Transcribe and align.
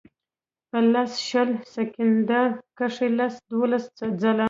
پۀ 0.69 0.79
لس 0.93 1.11
شل 1.27 1.49
سیکنډه 1.73 2.41
کښې 2.77 3.07
لس 3.17 3.33
دولس 3.51 3.83
ځله 4.21 4.39